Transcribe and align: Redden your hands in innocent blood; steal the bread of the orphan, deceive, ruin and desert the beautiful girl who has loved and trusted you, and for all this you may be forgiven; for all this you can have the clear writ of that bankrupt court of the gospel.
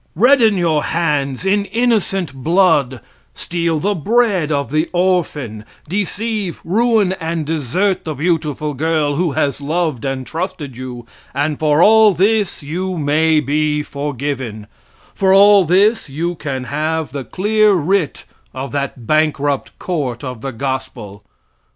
Redden 0.15 0.57
your 0.57 0.81
hands 0.85 1.45
in 1.45 1.65
innocent 1.65 2.33
blood; 2.33 3.01
steal 3.35 3.77
the 3.79 3.93
bread 3.93 4.51
of 4.51 4.71
the 4.71 4.89
orphan, 4.93 5.63
deceive, 5.87 6.59
ruin 6.65 7.13
and 7.21 7.45
desert 7.45 8.03
the 8.03 8.15
beautiful 8.15 8.73
girl 8.73 9.15
who 9.17 9.33
has 9.33 9.61
loved 9.61 10.03
and 10.03 10.25
trusted 10.25 10.75
you, 10.75 11.05
and 11.35 11.59
for 11.59 11.83
all 11.83 12.13
this 12.15 12.63
you 12.63 12.97
may 12.97 13.39
be 13.39 13.83
forgiven; 13.83 14.65
for 15.13 15.35
all 15.35 15.65
this 15.65 16.09
you 16.09 16.33
can 16.33 16.63
have 16.63 17.11
the 17.11 17.23
clear 17.23 17.73
writ 17.73 18.25
of 18.55 18.71
that 18.71 19.05
bankrupt 19.05 19.77
court 19.77 20.23
of 20.23 20.41
the 20.41 20.51
gospel. 20.51 21.23